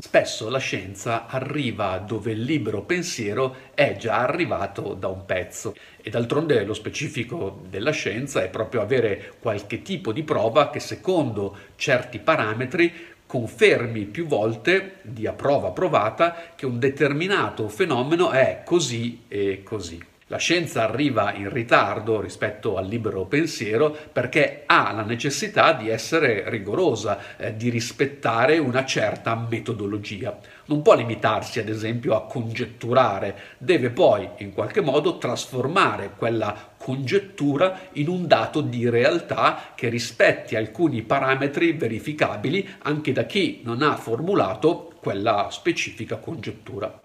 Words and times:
Spesso 0.00 0.48
la 0.48 0.58
scienza 0.58 1.26
arriva 1.26 1.98
dove 1.98 2.32
il 2.32 2.42
libero 2.42 2.82
pensiero 2.82 3.56
è 3.74 3.96
già 3.96 4.18
arrivato 4.18 4.94
da 4.94 5.08
un 5.08 5.24
pezzo 5.24 5.74
e 6.02 6.10
d'altronde 6.10 6.64
lo 6.64 6.74
specifico 6.74 7.60
della 7.68 7.92
scienza 7.92 8.42
è 8.42 8.48
proprio 8.48 8.80
avere 8.80 9.34
qualche 9.40 9.82
tipo 9.82 10.12
di 10.12 10.22
prova 10.22 10.70
che 10.70 10.80
secondo 10.80 11.56
certi 11.76 12.18
parametri 12.18 12.92
confermi 13.26 14.04
più 14.04 14.26
volte, 14.26 14.96
di 15.02 15.26
a 15.26 15.32
prova 15.32 15.70
provata, 15.70 16.52
che 16.54 16.66
un 16.66 16.78
determinato 16.78 17.68
fenomeno 17.68 18.30
è 18.30 18.62
così 18.64 19.22
e 19.28 19.62
così. 19.64 20.12
La 20.34 20.40
scienza 20.40 20.82
arriva 20.82 21.32
in 21.32 21.48
ritardo 21.48 22.20
rispetto 22.20 22.76
al 22.76 22.88
libero 22.88 23.24
pensiero 23.24 23.96
perché 24.12 24.64
ha 24.66 24.90
la 24.90 25.04
necessità 25.04 25.74
di 25.74 25.88
essere 25.88 26.50
rigorosa, 26.50 27.36
eh, 27.36 27.56
di 27.56 27.68
rispettare 27.68 28.58
una 28.58 28.84
certa 28.84 29.36
metodologia. 29.36 30.36
Non 30.64 30.82
può 30.82 30.96
limitarsi 30.96 31.60
ad 31.60 31.68
esempio 31.68 32.16
a 32.16 32.26
congetturare, 32.26 33.36
deve 33.58 33.90
poi 33.90 34.28
in 34.38 34.52
qualche 34.52 34.80
modo 34.80 35.18
trasformare 35.18 36.10
quella 36.18 36.72
congettura 36.76 37.82
in 37.92 38.08
un 38.08 38.26
dato 38.26 38.60
di 38.60 38.90
realtà 38.90 39.70
che 39.76 39.88
rispetti 39.88 40.56
alcuni 40.56 41.02
parametri 41.02 41.74
verificabili 41.74 42.68
anche 42.82 43.12
da 43.12 43.22
chi 43.22 43.60
non 43.62 43.82
ha 43.82 43.94
formulato 43.94 44.94
quella 44.98 45.46
specifica 45.52 46.16
congettura. 46.16 47.03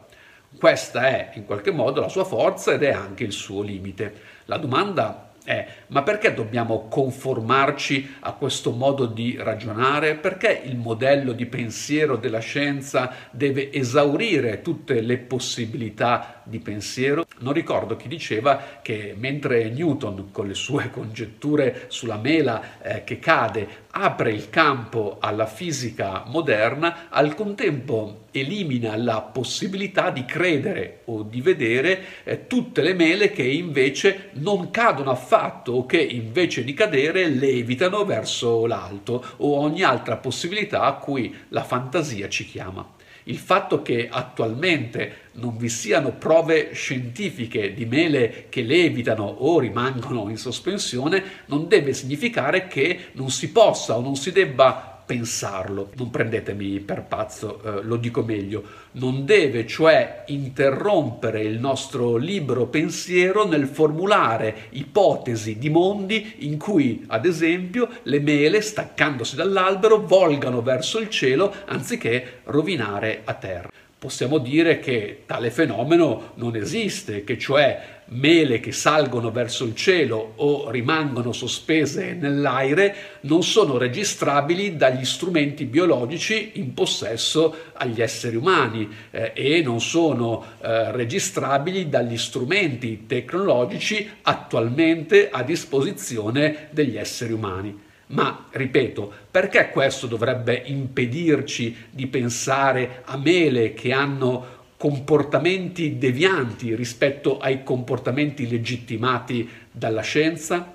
Questa 0.58 1.08
è 1.08 1.31
in 1.35 1.45
qualche 1.45 1.72
modo 1.72 2.02
la 2.02 2.09
sua 2.09 2.25
forza 2.25 2.73
ed 2.73 2.83
è 2.83 2.92
anche 2.92 3.23
il 3.23 3.31
suo 3.31 3.61
limite. 3.61 4.22
La 4.45 4.58
domanda 4.58 5.28
è 5.44 5.68
ma 5.90 6.04
perché 6.04 6.34
dobbiamo 6.34 6.88
conformarci 6.88 8.18
a 8.20 8.34
questo 8.34 8.72
modo 8.72 9.08
di 9.08 9.36
ragionare? 9.40 10.16
Perché 10.16 10.62
il 10.64 10.78
modello 10.78 11.31
di 11.31 11.48
pensiero 11.48 12.16
della 12.16 12.40
scienza 12.40 13.12
deve 13.31 13.72
esaurire 13.72 14.62
tutte 14.62 15.02
le 15.02 15.18
possibilità 15.18 16.42
di 16.44 16.59
pensiero? 16.59 17.26
Non 17.40 17.54
ricordo 17.54 17.96
chi 17.96 18.08
diceva 18.08 18.80
che 18.84 19.16
mentre 19.18 19.70
Newton 19.70 20.30
con 20.31 20.48
le 20.48 20.54
sue 20.54 20.90
congetture 20.94 21.86
sulla 21.88 22.18
mela 22.18 22.80
eh, 22.81 23.03
che 23.03 23.18
cade 23.18 23.88
apre 23.92 24.31
il 24.31 24.52
campo 24.52 25.18
alla 25.20 25.48
fisica 25.48 26.24
moderna, 26.28 27.08
al 27.09 27.34
contempo 27.34 28.26
elimina 28.31 28.96
la 28.96 29.22
possibilità 29.22 30.12
di 30.12 30.24
credere 30.24 31.00
o 31.06 31.24
di 31.24 31.42
vedere 31.42 32.00
eh, 32.24 32.46
tutte 32.46 32.84
le 32.84 32.94
mele 32.94 33.31
che 33.31 33.42
invece 33.42 34.30
non 34.34 34.70
cadono 34.70 35.09
affatto 35.09 35.28
o 35.67 35.85
che 35.85 36.02
invece 36.02 36.63
di 36.63 36.73
cadere 36.73 37.30
levitano 37.30 38.03
verso 38.03 38.66
l'alto 38.66 39.23
o 39.38 39.59
ogni 39.59 39.83
altra 39.83 40.17
possibilità 40.17 40.81
a 40.81 40.94
cui 40.94 41.35
la 41.49 41.63
fantasia 41.63 42.27
ci 42.30 42.45
chiama. 42.45 42.97
Il 43.23 43.38
fatto 43.38 43.83
che 43.83 44.07
attualmente 44.09 45.27
non 45.33 45.55
vi 45.55 45.69
siano 45.69 46.13
prove 46.13 46.73
scientifiche 46.73 47.75
di 47.75 47.85
mele 47.85 48.47
che 48.50 48.63
levitano 48.63 49.23
o 49.23 49.59
rimangono 49.59 50.30
in 50.30 50.38
sospensione 50.38 51.23
non 51.45 51.67
deve 51.67 51.94
significare 51.94 52.67
che 52.67 53.09
non 53.11 53.30
si 53.30 53.52
possa 53.52 53.95
o 53.95 54.02
non 54.02 54.16
si 54.16 54.31
debba 54.31 54.89
pensarlo. 55.10 55.90
Non 55.96 56.12
prendetemi 56.12 56.80
per 56.82 57.04
pazzo, 57.04 57.64
eh, 57.64 57.82
lo 57.82 57.96
dico 57.96 58.22
meglio. 58.22 58.64
Non 58.92 59.26
deve 59.26 59.66
cioè 59.66 60.26
interrompere 60.28 61.42
il 61.42 61.60
nostro 61.60 62.16
libero 62.16 62.68
pensiero 62.68 63.48
nel 63.48 63.66
formulare 63.66 64.68
ipotesi 64.72 65.58
di 65.58 65.72
mondi 65.72 66.36
in 66.40 66.59
cui, 66.59 67.06
ad 67.08 67.25
esempio, 67.25 67.90
le 68.03 68.19
mele, 68.19 68.62
staccandosi 68.62 69.36
dall'albero, 69.36 70.06
volgano 70.06 70.62
verso 70.62 71.00
il 71.00 71.09
cielo 71.09 71.56
anziché 71.66 72.42
rovinare 72.44 73.22
a 73.24 73.34
terra 73.34 73.69
possiamo 74.00 74.38
dire 74.38 74.80
che 74.80 75.24
tale 75.26 75.52
fenomeno 75.52 76.32
non 76.36 76.56
esiste, 76.56 77.26
che 77.26 77.38
cioè 77.38 77.98
mele 78.12 78.62
che 78.62 78.72
salgono 78.72 79.30
verso 79.30 79.66
il 79.66 79.76
cielo 79.76 80.34
o 80.38 80.72
rimangono 80.72 81.34
sospese 81.34 82.14
nell'aire 82.14 82.96
non 83.22 83.44
sono 83.44 83.78
registrabili 83.78 84.78
dagli 84.78 85.04
strumenti 85.04 85.66
biologici 85.66 86.52
in 86.54 86.74
possesso 86.74 87.54
agli 87.74 88.02
esseri 88.02 88.38
umani 88.38 88.90
eh, 89.12 89.34
e 89.36 89.62
non 89.62 89.82
sono 89.82 90.44
eh, 90.62 90.92
registrabili 90.94 91.90
dagli 91.90 92.18
strumenti 92.18 93.06
tecnologici 93.06 94.10
attualmente 94.22 95.30
a 95.30 95.44
disposizione 95.44 96.70
degli 96.72 96.98
esseri 96.98 97.34
umani. 97.34 97.88
Ma, 98.12 98.47
ripeto, 98.50 99.12
perché 99.30 99.70
questo 99.70 100.08
dovrebbe 100.08 100.64
impedirci 100.66 101.75
di 101.92 102.08
pensare 102.08 103.02
a 103.06 103.18
mele 103.18 103.74
che 103.74 103.92
hanno 103.92 104.58
comportamenti 104.78 105.97
devianti 105.97 106.74
rispetto 106.74 107.38
ai 107.38 107.64
comportamenti 107.64 108.50
legittimati 108.50 109.48
dalla 109.72 110.02
scienza? 110.02 110.74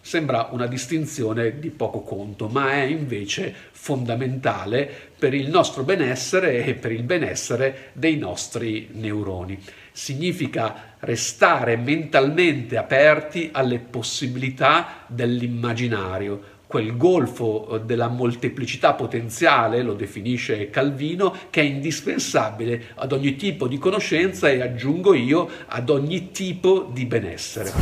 Sembra 0.00 0.50
una 0.52 0.68
distinzione 0.68 1.58
di 1.58 1.70
poco 1.70 2.02
conto, 2.02 2.46
ma 2.46 2.70
è 2.74 2.82
invece 2.82 3.52
fondamentale 3.72 4.88
per 5.18 5.34
il 5.34 5.48
nostro 5.48 5.82
benessere 5.82 6.64
e 6.64 6.74
per 6.74 6.92
il 6.92 7.02
benessere 7.02 7.90
dei 7.94 8.16
nostri 8.16 8.90
neuroni. 8.92 9.58
Significa 9.90 10.94
restare 11.00 11.76
mentalmente 11.76 12.76
aperti 12.76 13.48
alle 13.50 13.80
possibilità 13.80 15.04
dell'immaginario, 15.08 16.54
quel 16.66 16.96
golfo 16.96 17.68
eh, 17.68 17.80
della 17.82 18.08
molteplicità 18.08 18.94
potenziale, 18.94 19.82
lo 19.82 19.94
definisce 19.94 20.70
Calvino, 20.70 21.34
che 21.50 21.60
è 21.60 21.64
indispensabile 21.64 22.86
ad 22.96 23.12
ogni 23.12 23.36
tipo 23.36 23.68
di 23.68 23.78
conoscenza 23.78 24.48
e 24.48 24.60
aggiungo 24.60 25.14
io 25.14 25.48
ad 25.66 25.88
ogni 25.90 26.30
tipo 26.30 26.88
di 26.92 27.06
benessere. 27.06 27.72